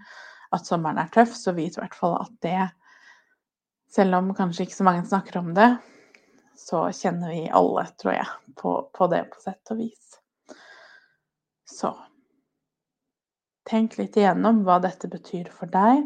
at 0.56 0.68
sommeren 0.68 1.00
er 1.02 1.12
tøff, 1.14 1.34
så 1.36 1.56
vit 1.56 1.76
i 1.76 1.82
hvert 1.82 1.98
fall 1.98 2.18
at 2.20 2.36
det 2.46 2.60
Selv 3.92 4.18
om 4.18 4.34
kanskje 4.36 4.66
ikke 4.66 4.78
så 4.78 4.88
mange 4.88 5.06
snakker 5.08 5.40
om 5.40 5.54
det, 5.56 5.70
så 6.58 6.88
kjenner 6.96 7.32
vi 7.34 7.46
alle, 7.54 7.86
tror 8.00 8.16
jeg, 8.16 8.28
på, 8.58 8.76
på 8.96 9.08
det 9.12 9.24
på 9.32 9.42
sett 9.44 9.74
og 9.74 9.82
vis. 9.84 10.18
Så 11.70 11.92
tenk 13.68 13.98
litt 14.00 14.18
igjennom 14.18 14.64
hva 14.66 14.80
dette 14.84 15.10
betyr 15.12 15.50
for 15.54 15.72
deg. 15.72 16.06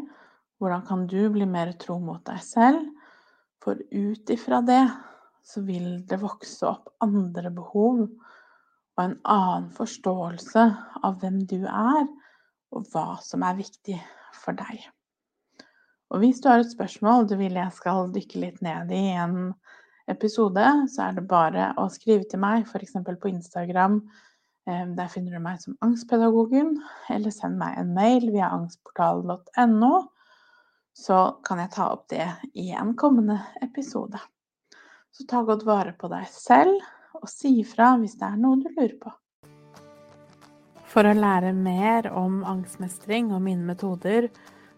Hvordan 0.60 0.84
kan 0.88 1.06
du 1.08 1.20
bli 1.32 1.46
mer 1.48 1.72
tro 1.80 1.98
mot 2.02 2.22
deg 2.26 2.42
selv? 2.44 2.84
For 3.60 3.76
ut 3.76 4.32
ifra 4.32 4.60
det 4.64 4.82
så 5.44 5.62
vil 5.64 6.02
det 6.08 6.20
vokse 6.20 6.68
opp 6.68 6.92
andre 7.04 7.52
behov 7.52 8.04
og 8.04 9.02
en 9.02 9.16
annen 9.24 9.68
forståelse 9.72 10.64
av 11.06 11.20
hvem 11.20 11.40
du 11.48 11.62
er, 11.64 12.08
og 12.70 12.88
hva 12.92 13.16
som 13.24 13.44
er 13.46 13.56
viktig 13.58 13.96
for 14.36 14.56
deg. 14.56 14.82
Og 16.10 16.24
hvis 16.24 16.40
du 16.42 16.48
har 16.50 16.62
et 16.62 16.72
spørsmål 16.72 17.28
du 17.30 17.36
vil 17.38 17.54
jeg 17.54 17.70
skal 17.76 18.10
dykke 18.14 18.42
litt 18.42 18.64
ned 18.66 18.90
i 18.94 19.04
en 19.14 19.52
episode, 20.10 20.64
så 20.90 21.06
er 21.06 21.18
det 21.18 21.28
bare 21.30 21.70
å 21.78 21.86
skrive 21.92 22.26
til 22.26 22.42
meg, 22.42 22.66
f.eks. 22.66 22.96
på 22.98 23.30
Instagram. 23.30 24.00
Eh, 24.66 24.86
der 24.96 25.12
finner 25.12 25.36
du 25.36 25.44
meg 25.44 25.60
som 25.62 25.78
Angstpedagogen, 25.86 26.74
eller 27.14 27.34
send 27.34 27.60
meg 27.60 27.78
en 27.78 27.94
mail 27.94 28.26
via 28.34 28.50
angstportalen.no. 28.56 29.94
Så 30.98 31.20
kan 31.46 31.62
jeg 31.62 31.74
ta 31.76 31.92
opp 31.94 32.08
det 32.10 32.26
i 32.58 32.72
en 32.74 32.96
kommende 32.98 33.38
episode. 33.62 34.18
Så 35.14 35.30
ta 35.30 35.44
godt 35.46 35.62
vare 35.66 35.94
på 35.94 36.10
deg 36.10 36.26
selv, 36.34 36.82
og 37.20 37.30
si 37.30 37.60
ifra 37.62 37.94
hvis 38.00 38.18
det 38.18 38.26
er 38.26 38.38
noe 38.40 38.58
du 38.58 38.66
lurer 38.74 38.98
på. 38.98 39.14
For 40.90 41.06
å 41.06 41.14
lære 41.14 41.52
mer 41.54 42.08
om 42.18 42.42
angstmestring 42.42 43.30
og 43.30 43.44
mine 43.46 43.62
metoder, 43.62 44.26